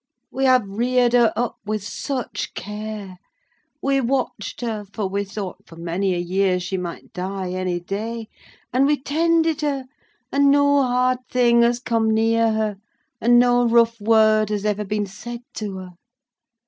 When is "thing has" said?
11.29-11.79